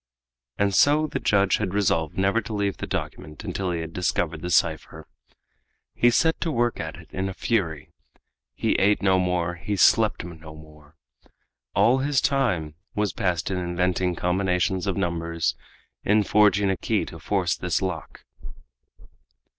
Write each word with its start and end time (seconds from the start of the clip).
And 0.57 0.73
so 0.73 1.05
the 1.05 1.19
judge 1.19 1.57
had 1.57 1.75
resolved 1.75 2.17
never 2.17 2.41
to 2.41 2.53
leave 2.55 2.77
the 2.77 2.87
document 2.87 3.43
until 3.43 3.69
he 3.69 3.81
had 3.81 3.93
discovered 3.93 4.41
the 4.41 4.49
cipher. 4.49 5.07
He 5.93 6.09
set 6.09 6.41
to 6.41 6.51
work 6.51 6.79
at 6.79 6.95
it 6.97 7.11
in 7.13 7.29
a 7.29 7.35
fury. 7.35 7.91
He 8.55 8.71
ate 8.79 9.03
no 9.03 9.19
more; 9.19 9.53
he 9.57 9.75
slept 9.75 10.23
no 10.23 10.55
more! 10.55 10.95
All 11.75 11.99
his 11.99 12.19
time 12.19 12.73
was 12.95 13.13
passed 13.13 13.51
in 13.51 13.59
inventing 13.59 14.15
combinations 14.15 14.87
of 14.87 14.97
numbers, 14.97 15.55
in 16.03 16.23
forging 16.23 16.71
a 16.71 16.77
key 16.77 17.05
to 17.05 17.19
force 17.19 17.55
this 17.55 17.79
lock! 17.79 18.25